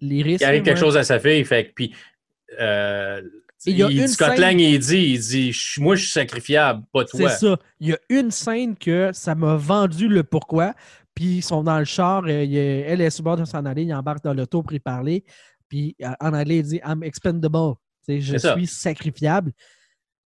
[0.00, 0.38] Les risques.
[0.38, 0.80] qu'il arrive quelque ouais.
[0.84, 1.42] chose à sa fille.
[1.44, 1.94] Fait que, puis,
[2.60, 3.22] euh,
[3.66, 6.12] Il y a il- une Scott scène- Lang, il dit, il dit, moi, je suis
[6.12, 7.28] sacrifiable, pas C'est toi.
[7.30, 7.56] ça.
[7.80, 10.74] Il y a une scène que ça m'a vendu le pourquoi.
[11.14, 12.24] Puis ils sont dans le char.
[12.24, 13.82] euh, il elle est sur bord de s'en aller.
[13.82, 15.24] Il embarque dans l'auto pour y parler.
[15.68, 17.74] Puis euh, en anglais, il dit I'm expendable.
[18.08, 18.54] Je C'est ça.
[18.54, 19.52] suis sacrifiable.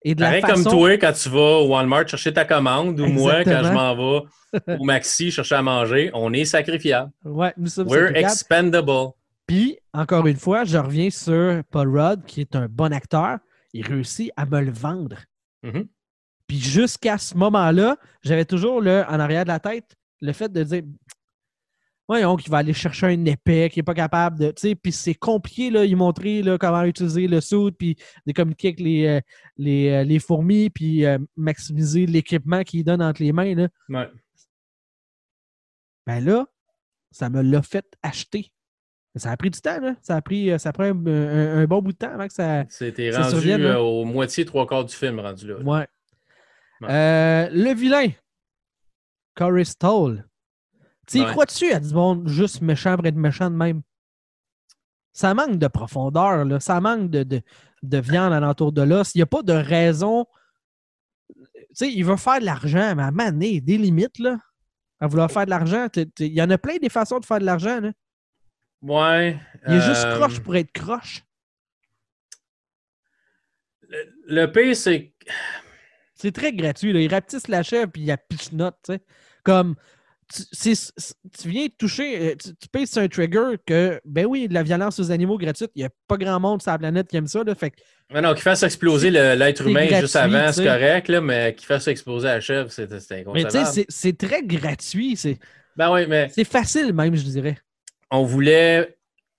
[0.05, 0.65] Et de la Pareil façon...
[0.65, 3.97] comme toi, quand tu vas au Walmart chercher ta commande, ou moi, quand je m'en
[3.97, 7.11] vais au Maxi chercher à manger, on est sacrifiable.
[7.25, 8.19] Ouais, nous sommes We're sacrifiables.
[8.33, 9.13] expendable.
[9.47, 13.39] Puis, encore une fois, je reviens sur Paul Rudd, qui est un bon acteur.
[13.73, 15.19] Il réussit à me le vendre.
[15.63, 15.89] Mhm.
[16.47, 20.63] Puis jusqu'à ce moment-là, j'avais toujours le, en arrière de la tête le fait de
[20.63, 20.83] dire
[22.07, 24.51] Voyons qu'il va aller chercher un épée, qui n'est pas capable de.
[24.51, 28.33] Tu sais, puis c'est compliqué, là, il montrer là, comment utiliser le suit, puis de
[28.33, 29.21] communiquer avec les, euh,
[29.57, 33.55] les, euh, les fourmis, puis euh, maximiser l'équipement qu'il donne entre les mains.
[33.55, 33.69] Là.
[33.89, 34.11] Ouais.
[36.07, 36.47] Ben là,
[37.11, 38.53] ça me l'a fait acheter.
[39.17, 39.95] Ça a pris du temps, là.
[40.03, 42.33] Ça a pris, euh, ça prend un, un- un bon bout de temps avant que
[42.35, 42.65] ça.
[42.69, 43.75] C'était rendu survienne, là.
[43.77, 45.57] euh, au moitié, trois quarts du film rendu là.
[45.59, 45.87] Ouais.
[46.81, 46.89] Ouais.
[46.91, 48.09] Euh, le vilain,
[49.37, 50.27] Corey Stoll.
[51.07, 51.27] Tu Ouais.
[51.31, 53.83] crois-tu à du monde juste méchant pour être méchant de même?
[55.13, 56.59] Ça manque de profondeur, là.
[56.59, 57.41] ça manque de, de,
[57.83, 59.15] de viande alentour de l'os.
[59.15, 60.27] Il n'y a pas de raison.
[61.29, 64.39] Tu sais, il veut faire de l'argent, mais à maner, des limites, là.
[64.99, 65.87] À vouloir faire de l'argent.
[66.19, 67.93] Il y en a plein des façons de faire de l'argent, là.
[68.85, 69.39] Ouais.
[69.67, 71.23] Il est juste euh, croche pour être croche.
[73.89, 75.15] Le, le pire, c'est
[76.15, 76.93] C'est très gratuit.
[76.93, 77.01] Là.
[77.01, 78.19] Il rapetisse la chèvre puis il a
[78.53, 79.01] note, tu sais.
[79.43, 79.75] Comme,
[80.33, 80.75] tu,
[81.39, 84.63] tu viens toucher, euh, tu, tu payes sur un trigger que, ben oui, de la
[84.63, 87.27] violence aux animaux gratuite, il n'y a pas grand monde sur la planète qui aime
[87.27, 87.43] ça.
[87.45, 87.77] Là, fait que,
[88.11, 91.67] Mais non, qu'il fasse exploser l'être humain gratuit, juste avant, c'est correct, là, mais qu'il
[91.67, 93.87] fasse exploser la chèvre, c'est c'est mais tu sais, inconcevable.
[93.89, 95.17] c'est- très gratuit.
[95.77, 97.59] Ben oui, mais c'est facile même, je dirais.
[98.11, 98.97] On voulait,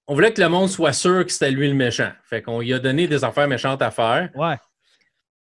[0.07, 2.11] on voulait que le monde soit sûr que c'était lui le méchant.
[2.23, 4.29] Fait qu'on lui a donné des affaires méchantes à faire.
[4.35, 4.57] Ouais.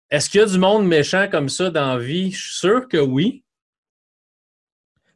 [0.09, 2.31] Est-ce qu'il y a du monde méchant comme ça dans la vie?
[2.31, 3.43] Je suis sûr que oui.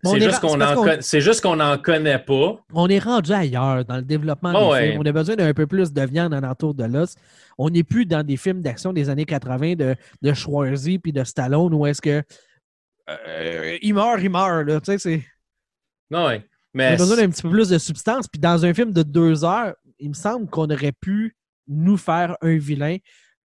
[0.03, 2.59] C'est est juste qu'on en n'en connaît pas.
[2.73, 4.89] On est rendu ailleurs dans le développement Oh des ouais.
[4.89, 5.01] films.
[5.01, 7.15] On a besoin d'un peu plus de viande alentour de l'os.
[7.57, 11.23] On n'est plus dans des films d'action des années 80 de, de Schwarzy puis de
[11.23, 12.23] Stallone où est-ce que
[13.09, 14.65] euh, il meurt, il meurt.
[14.65, 14.81] Là.
[14.81, 15.23] Tu sais, c'est.
[16.09, 16.43] Non, ouais.
[16.73, 18.27] Mais besoin d'un petit peu plus de substance.
[18.27, 21.35] Puis dans un film de deux heures, il me semble qu'on aurait pu
[21.67, 22.97] nous faire un vilain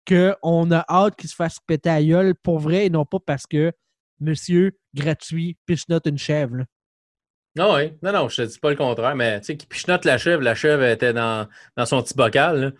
[0.07, 3.47] qu'on a hâte qu'il se fasse péter à gueule pour vrai et non pas parce
[3.47, 3.71] que
[4.19, 6.57] monsieur gratuit pichenote une chèvre.
[6.57, 6.65] là.
[7.55, 7.97] non, ouais.
[8.03, 10.41] non, non, je te dis pas le contraire, mais tu sais, qui pichenote la chèvre,
[10.41, 12.61] la chèvre était dans, dans son petit bocal.
[12.61, 12.71] là.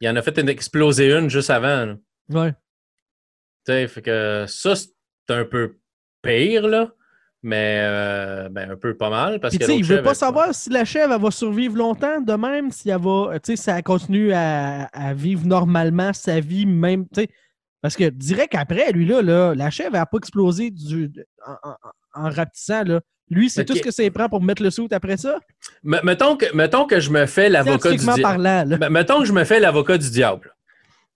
[0.00, 1.86] Il en a fait une exploser une juste avant.
[1.86, 1.96] là.
[2.28, 2.52] Ouais.
[3.64, 4.90] Tu sais, fait que ça, c'est
[5.28, 5.78] un peu
[6.22, 6.92] pire, là.
[7.42, 9.38] Mais euh, ben, un peu pas mal.
[9.38, 12.20] Parce que tu sais, il veut pas savoir si la chèvre elle va survivre longtemps,
[12.20, 16.40] de même si elle va, tu sais, si elle continue à, à vivre normalement sa
[16.40, 17.28] vie, même, tu sais.
[17.80, 21.12] Parce que direct après, lui, là, là la chèvre n'a pas explosé du,
[21.46, 21.76] en, en,
[22.14, 23.00] en rapetissant, là.
[23.30, 25.38] Lui, c'est tout ce que ça prend pour mettre le soute après ça?
[25.84, 28.88] M- mettons, que, mettons que je me fais l'avocat du diable.
[28.90, 30.54] Mettons que je me fais l'avocat du diable.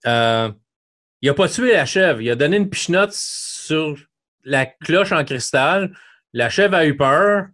[0.05, 0.51] Euh,
[1.23, 2.21] il a pas tué la chèvre.
[2.21, 3.97] Il a donné une pichenote sur
[4.43, 5.91] la cloche en cristal.
[6.33, 7.45] La chèvre a eu peur,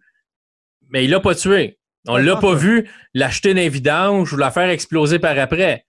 [0.89, 1.77] mais il l'a pas tué.
[2.07, 5.85] On l'a pas vu l'acheter dans les vidanges ou la faire exploser par après.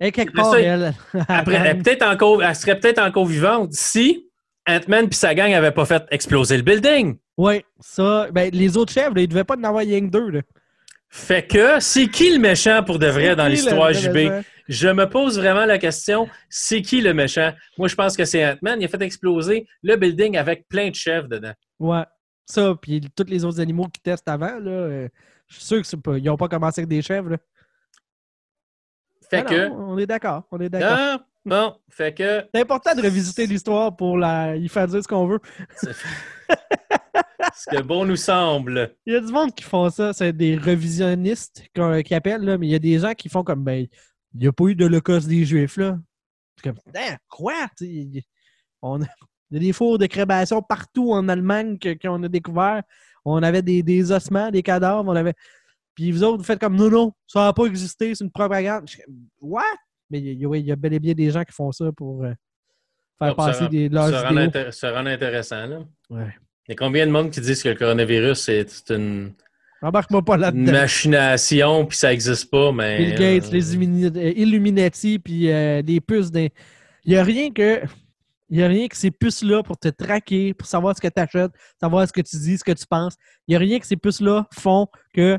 [0.00, 0.94] Et quelque Mais part, ça, elle.
[1.28, 4.28] Après, elle, encore, elle serait peut-être encore vivante si
[4.66, 7.16] Ant-Man et sa gang n'avaient pas fait exploser le building.
[7.36, 8.28] Oui, ça.
[8.32, 10.30] Ben, les autres chèvres, là, ils devaient pas en avoir rien que deux.
[10.30, 10.40] Là.
[11.08, 14.42] Fait que, c'est qui le méchant pour de vrai dans l'histoire JB?
[14.68, 17.52] Je me pose vraiment la question, c'est qui le méchant?
[17.78, 18.80] Moi, je pense que c'est Ant-Man.
[18.80, 21.52] Il a fait exploser le building avec plein de chefs dedans.
[21.78, 22.04] Ouais.
[22.46, 25.08] Ça, puis tous les autres animaux qui testent avant, là, euh,
[25.48, 27.30] je suis sûr que c'est pas, ils n'ont pas commencé avec des chèvres.
[27.30, 27.38] là.
[29.30, 29.68] Fait Ah que.
[29.68, 30.44] non, on est d'accord.
[30.50, 31.20] On est d'accord.
[31.44, 32.44] Bon, fait que.
[32.54, 34.56] C'est important de revisiter l'histoire pour la...
[34.56, 35.40] y faire dire ce qu'on veut.
[37.56, 38.96] Ce que bon nous semble.
[39.06, 40.12] Il y a du monde qui font ça.
[40.12, 41.62] C'est des revisionnistes
[42.04, 43.86] qui appellent, là, mais il y a des gens qui font comme ben,
[44.34, 45.98] il n'y a pas eu d'Holocauste des Juifs, là.
[46.56, 47.54] C'est comme Hein, quoi?
[48.82, 49.06] On a-
[49.50, 52.82] il y a des fours de crémation partout en Allemagne qu'on a découvert.
[53.24, 55.34] On avait des, des ossements, des cadavres, on avait.
[55.94, 58.84] Puis vous autres, vous faites comme non, non, ça n'a pas existé, c'est une propagande.
[58.86, 59.62] Je suis comme, What?
[60.10, 61.70] Mais il y, a- oui, il y a bel et bien des gens qui font
[61.72, 62.32] ça pour euh,
[63.18, 64.46] faire passer rend- des, leurs vidéos.
[64.50, 65.78] intér- se rendre intéressant, là.
[66.10, 66.34] Ouais.
[66.66, 69.34] Il y a combien de monde qui disent que le coronavirus, c'est une,
[69.84, 70.72] Embarque-moi pas là-dedans.
[70.72, 72.96] machination, puis ça n'existe pas, mais...
[72.96, 76.30] Bill Gates, euh, les euh, Illuminati, puis euh, des puces.
[76.34, 76.50] Il
[77.06, 77.82] n'y a rien que.
[78.48, 81.20] Il n'y a rien que ces puces-là pour te traquer, pour savoir ce que tu
[81.20, 83.14] achètes, savoir ce que tu dis, ce que tu penses.
[83.46, 85.38] Il n'y a rien que ces puces-là font que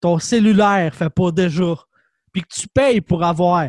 [0.00, 1.74] ton cellulaire fait pas déjà.
[2.32, 3.68] Puis que tu payes pour avoir.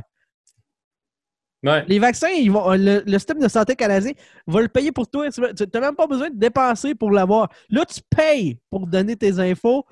[1.63, 1.85] Ouais.
[1.87, 4.11] Les vaccins, ils vont, le, le système de santé canadien
[4.45, 5.29] va le payer pour toi.
[5.31, 7.49] Tu n'as même pas besoin de dépenser pour l'avoir.
[7.69, 9.85] Là, tu payes pour donner tes infos.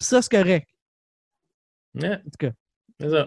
[0.00, 0.68] Ça, c'est correct.
[1.96, 2.50] En tout cas.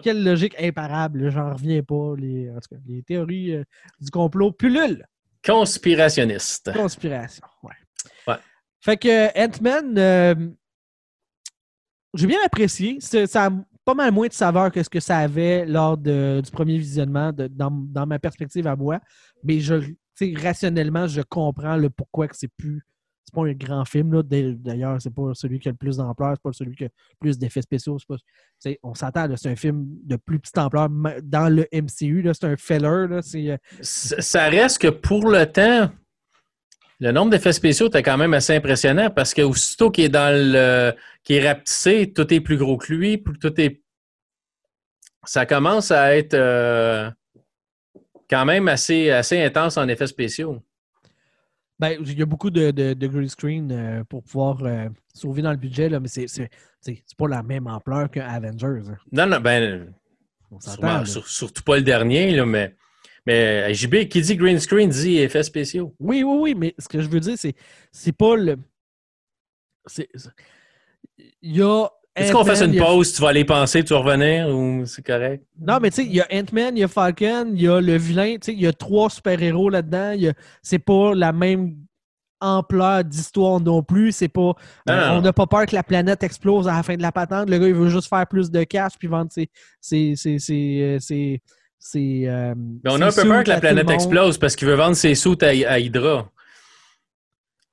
[0.02, 2.14] Quelle logique imparable, j'en reviens pas.
[2.16, 3.64] Les, en tout cas, les théories euh,
[4.00, 5.06] du complot pullulent.
[5.44, 6.72] Conspirationniste.
[6.72, 7.70] Conspiration, ouais.
[8.26, 8.38] Ouais.
[8.80, 10.34] Fait que euh, Ant-Man, euh,
[12.14, 12.98] j'ai bien apprécié.
[13.00, 13.50] C'est- Ça a
[13.84, 17.32] pas mal moins de saveur que ce que ça avait lors de- du premier visionnement,
[17.32, 19.00] de- dans, dans ma perspective à moi.
[19.44, 19.74] Mais je,
[20.36, 22.84] rationnellement, je comprends le pourquoi que c'est plus.
[23.24, 24.22] C'est pas un grand film.
[24.22, 26.92] D'ailleurs, c'est pas celui qui a le plus d'ampleur, c'est pas celui qui a le
[27.20, 27.96] plus d'effets spéciaux.
[28.08, 28.16] Pas,
[28.82, 30.88] on s'attend, là, c'est un film de plus petite ampleur
[31.22, 32.28] dans le MCU.
[32.32, 33.08] C'est un feller.
[33.08, 35.90] là, euh, Ça reste que pour le temps,
[37.00, 40.34] le nombre d'effets spéciaux était quand même assez impressionnant parce que aussitôt qu'il est dans
[40.34, 40.92] le.
[41.24, 43.82] qu'il est rapetissé, tout est plus gros que lui, tout est.
[45.24, 47.10] Ça commence à être euh,
[48.28, 50.62] quand même assez, assez intense en effets spéciaux.
[51.80, 55.40] Ben, il y a beaucoup de, de, de green screen euh, pour pouvoir euh, sauver
[55.40, 58.82] dans le budget, là, mais c'est, c'est, c'est- c'est pas la même ampleur qu'un Avengers.
[58.90, 58.98] hein.
[59.10, 59.90] Non, non, ben,
[60.50, 62.74] On sûrement- sur- surtout pas le dernier, là, mais.
[63.26, 65.94] Mais euh, JB, qui dit green screen dit effets spéciaux.
[65.98, 67.54] Oui, oui, oui, mais ce que je veux dire, c'est,
[67.92, 68.56] c'est pas le.
[69.86, 70.08] C'est-
[71.42, 71.88] il y a.
[72.16, 75.04] Est-ce qu'on fasse une a- pause, tu vas aller penser, tu vas revenir ou c'est
[75.04, 75.44] correct?
[75.60, 77.80] Non, mais tu sais, il y a Ant-Man, il y a Falcon, il y a
[77.80, 80.12] le vilain, tu sais, il y a trois super-héros là-dedans.
[80.28, 81.76] a- C'est pas la même
[82.40, 84.12] ampleur d'histoire non plus.
[84.12, 84.54] C'est pas.
[84.88, 87.12] Euh, non, on n'a pas peur que la planète explose à la fin de la
[87.12, 87.48] patente.
[87.50, 89.48] Le gars, il veut juste faire plus de cash puis vendre ses.
[89.80, 94.36] ses, ses, ses, euh, euh, Mais on a un peu peur que la planète explose
[94.38, 96.28] parce qu'il veut vendre ses sous à, à Hydra.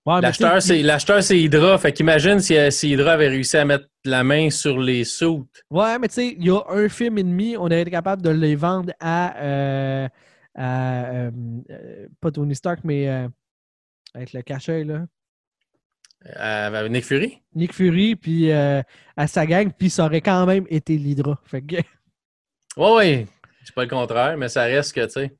[0.08, 1.78] Ouais, L'acheteur, c'est, l'acheteur, c'est Hydra.
[1.78, 5.46] Fait qu'imagine si, euh, si Hydra avait réussi à mettre la main sur les sous.
[5.70, 8.22] Ouais, mais tu sais, il y a un film et demi, on aurait été capable
[8.22, 9.38] de les vendre à.
[9.38, 10.08] euh,
[10.56, 11.32] à, euh,
[12.22, 13.28] pas Tony Stark, mais euh,
[14.13, 15.06] avec le cachet, là.
[16.36, 17.41] Avec Nick Fury?
[17.54, 21.38] Nick Fury, puis à sa gang, puis ça aurait quand même été l'Hydra.
[21.43, 21.76] Fait que.
[22.78, 23.28] Oui, oui.
[23.65, 25.36] C'est pas le contraire, mais ça reste que, tu sais.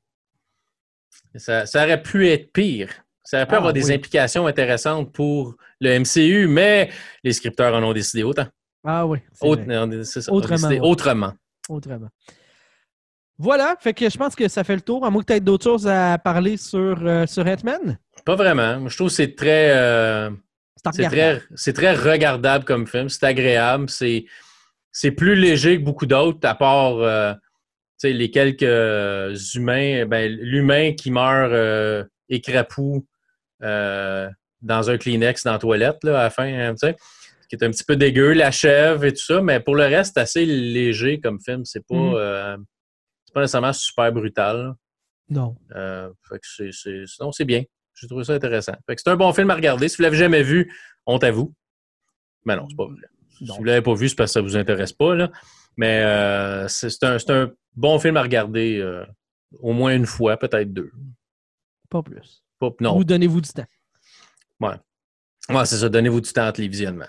[1.36, 2.90] Ça, ça aurait pu être pire.
[3.30, 3.92] Ça pu Ah, avoir des oui.
[3.94, 6.88] implications intéressantes pour le MCU, mais
[7.22, 8.46] les scripteurs en ont décidé autant.
[8.82, 9.18] Ah oui.
[9.42, 9.64] Autre-
[10.04, 10.80] ça, on a Autrement, ouais.
[10.80, 11.32] autrement.
[11.68, 12.08] Autrement.
[13.36, 15.04] Voilà, fait que je pense que ça fait le tour.
[15.04, 17.98] À moins que tu aies d'autres choses à parler sur, euh, sur Ant-Man.
[18.24, 18.88] Pas vraiment.
[18.88, 19.72] Je trouve que c'est très.
[19.76, 20.30] euh,
[20.94, 23.10] C'est très, très regardable comme film.
[23.10, 23.90] C'est agréable.
[23.90, 24.24] C'est,
[25.10, 27.34] plus léger que beaucoup d'autres, à part euh,
[28.02, 30.06] les quelques euh, humains.
[30.06, 33.04] Ben, l'humain qui meurt euh, écrapou
[33.62, 34.28] euh,
[34.62, 36.96] dans un Kleenex dans la toilette là, à la fin, hein, tu sais,
[37.48, 39.40] qui est un petit peu dégueu, la chèvre et tout ça.
[39.40, 41.64] Mais pour le reste, c'est assez léger comme film.
[41.64, 42.14] C'est pas, Mhm.
[42.14, 42.56] euh,
[43.24, 44.56] c'est pas nécessairement super brutal.
[44.58, 44.74] là.
[45.30, 45.56] Non.
[45.74, 47.62] Euh, fait que c'est, c'est, non, c'est bien.
[47.94, 48.74] J'ai trouvé ça intéressant.
[48.86, 49.88] Fait que c'est un bon film à regarder.
[49.88, 50.72] Si vous l'avez jamais vu,
[51.06, 51.52] honte à vous.
[52.44, 52.96] Mais non, c'est pas vrai.
[53.38, 55.14] Si vous l'avez pas vu, c'est parce que ça vous intéresse pas.
[55.14, 55.30] Là.
[55.76, 59.04] Mais euh, c'est, un, c'est un bon film à regarder euh,
[59.60, 60.90] au moins une fois, peut-être deux.
[61.90, 62.42] Pas plus.
[62.80, 62.96] Non.
[62.96, 63.66] Ou donnez-vous du temps.
[64.60, 65.88] Ouais, c'est ça.
[65.88, 67.06] Donnez-vous du temps entre les visionnements.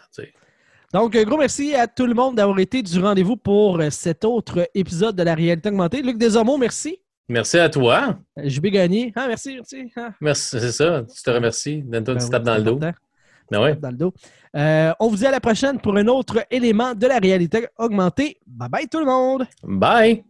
[0.93, 4.25] Donc, un gros merci à tout le monde d'avoir été du rendez-vous pour euh, cet
[4.25, 6.01] autre épisode de la réalité augmentée.
[6.01, 6.99] Luc Desormeaux, merci.
[7.27, 8.17] Merci à toi.
[8.39, 9.13] Euh, JB Gagné.
[9.15, 9.91] Ah, merci, merci.
[9.95, 10.11] Ah.
[10.19, 11.03] Merci, c'est ça.
[11.03, 11.83] Tu te remercies.
[11.83, 12.79] Donne-toi une Ben petite tape dans le dos.
[13.51, 13.75] Ah ouais.
[13.75, 14.13] Dans le dos.
[14.55, 18.39] Euh, on vous dit à la prochaine pour un autre élément de la réalité augmentée.
[18.47, 19.45] Bye bye tout le monde!
[19.63, 20.23] Bye!